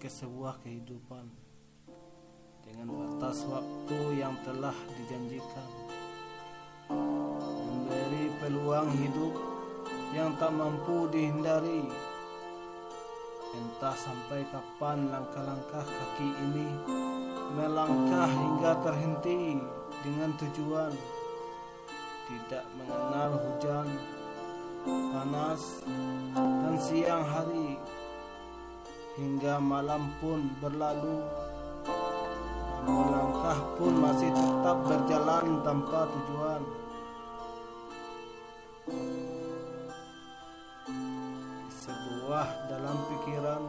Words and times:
ke 0.00 0.08
sebuah 0.08 0.56
kehidupan 0.64 1.28
dengan 2.64 2.88
batas 2.88 3.44
waktu 3.44 4.16
yang 4.16 4.32
telah 4.40 4.72
dijanjikan. 4.96 5.68
Memberi 7.68 8.32
peluang 8.40 8.88
hidup 8.96 9.36
yang 10.16 10.32
tak 10.40 10.56
mampu 10.56 11.12
dihindari. 11.12 11.84
Entah 13.52 13.92
sampai 13.92 14.48
kapan 14.48 15.12
langkah-langkah 15.12 15.84
kaki 15.84 16.28
ini 16.48 16.72
melangkah 17.52 18.32
hingga 18.32 18.80
terhenti 18.80 19.60
dengan 20.00 20.32
tujuan. 20.40 20.92
Tidak 22.32 22.64
mengenal 22.80 23.36
hujan 23.44 23.92
panas 25.12 25.84
dan 26.32 26.74
siang 26.80 27.28
hari 27.28 27.76
hingga 29.16 29.60
malam 29.60 30.08
pun 30.20 30.48
berlalu. 30.60 31.20
Melangkah 32.82 33.58
pun 33.78 33.92
masih 33.94 34.30
tetap 34.34 34.76
berjalan 34.82 35.46
tanpa 35.62 36.00
tujuan. 36.10 36.62
Sebuah 41.70 42.48
dalam 42.66 42.96
pikiran 43.06 43.62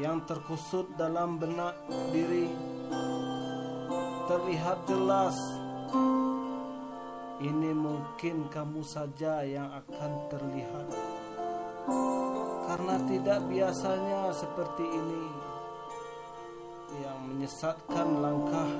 yang 0.00 0.24
terkusut 0.24 0.88
dalam 0.96 1.36
benak 1.36 1.76
diri. 2.08 2.48
Terlihat 4.24 4.88
jelas 4.88 5.36
ini 7.44 7.76
mungkin 7.76 8.48
kamu 8.48 8.80
saja 8.88 9.44
yang 9.44 9.68
akan 9.68 10.12
terlihat 10.32 10.88
karena 12.64 12.96
tidak 13.08 13.40
biasanya 13.48 14.32
seperti 14.32 14.84
ini 14.84 15.26
yang 17.04 17.18
menyesatkan 17.28 18.08
langkah 18.22 18.70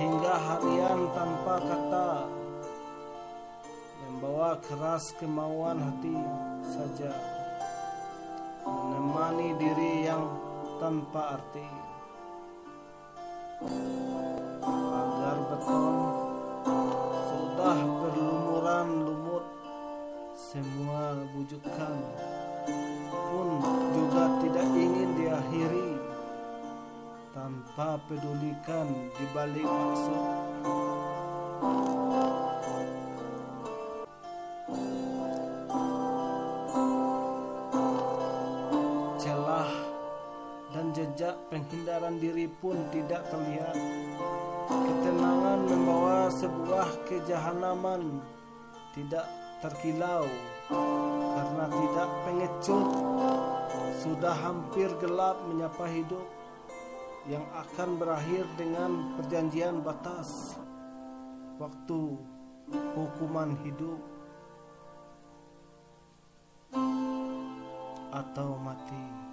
hingga 0.00 0.34
harian 0.48 1.00
tanpa 1.12 1.54
kata 1.60 2.10
membawa 4.06 4.56
keras 4.64 5.12
kemauan 5.20 5.78
hati 5.80 6.16
saja 6.72 7.12
menemani 8.66 9.56
diri 9.56 9.92
yang 10.06 10.24
tanpa 10.80 11.36
arti. 11.36 11.68
Agar 14.60 15.38
beton 15.52 15.96
sudah 17.28 17.78
berlumuran 17.80 18.88
lumut 19.04 19.44
semua 20.36 21.20
bujukan 21.36 21.96
tanpa 27.30 27.94
pedulikan 28.10 28.90
di 29.14 29.24
balik 29.30 29.62
maksud. 29.62 30.22
Celah 39.22 39.70
dan 40.74 40.86
jejak 40.90 41.36
penghindaran 41.54 42.18
diri 42.18 42.50
pun 42.58 42.74
tidak 42.90 43.22
terlihat. 43.30 43.78
Ketenangan 44.70 45.60
membawa 45.66 46.30
sebuah 46.34 46.88
kejahanaman 47.06 48.22
tidak 48.94 49.26
terkilau 49.62 50.26
karena 51.38 51.64
tidak 51.70 52.08
pengecut. 52.26 52.88
Sudah 54.00 54.32
hampir 54.32 54.88
gelap 54.98 55.36
menyapa 55.44 55.84
hidup 55.84 56.39
yang 57.28 57.44
akan 57.52 58.00
berakhir 58.00 58.48
dengan 58.56 59.16
perjanjian 59.20 59.84
batas 59.84 60.56
waktu 61.60 62.16
hukuman 62.96 63.52
hidup 63.60 64.00
atau 68.10 68.56
mati. 68.56 69.29